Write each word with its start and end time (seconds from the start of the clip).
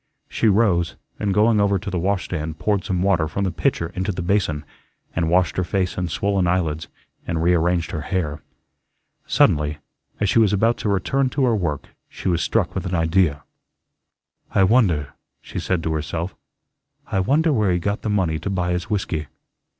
She 0.27 0.47
rose, 0.47 0.95
and 1.19 1.31
going 1.31 1.61
over 1.61 1.77
to 1.77 1.91
the 1.91 1.99
washstand, 1.99 2.57
poured 2.57 2.83
some 2.83 3.03
water 3.03 3.27
from 3.27 3.43
the 3.43 3.51
pitcher 3.51 3.91
into 3.93 4.11
the 4.11 4.23
basin, 4.23 4.65
and 5.15 5.29
washed 5.29 5.57
her 5.57 5.63
face 5.63 5.95
and 5.95 6.09
swollen 6.09 6.47
eyelids, 6.47 6.87
and 7.27 7.43
rearranged 7.43 7.91
her 7.91 8.01
hair. 8.01 8.41
Suddenly, 9.27 9.77
as 10.19 10.27
she 10.27 10.39
was 10.39 10.53
about 10.53 10.77
to 10.77 10.89
return 10.89 11.29
to 11.29 11.45
her 11.45 11.55
work, 11.55 11.89
she 12.09 12.27
was 12.27 12.41
struck 12.41 12.73
with 12.73 12.87
an 12.87 12.95
idea. 12.95 13.43
"I 14.55 14.63
wonder," 14.63 15.13
she 15.39 15.59
said 15.59 15.83
to 15.83 15.93
herself, 15.93 16.35
"I 17.05 17.19
wonder 17.19 17.53
where 17.53 17.71
he 17.71 17.77
got 17.77 18.01
the 18.01 18.09
money 18.09 18.39
to 18.39 18.49
buy 18.49 18.71
his 18.71 18.89
whiskey." 18.89 19.27